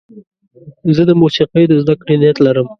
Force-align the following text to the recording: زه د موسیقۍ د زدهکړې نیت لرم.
زه 0.95 1.03
د 1.09 1.11
موسیقۍ 1.21 1.63
د 1.67 1.73
زدهکړې 1.81 2.15
نیت 2.21 2.37
لرم. 2.45 2.67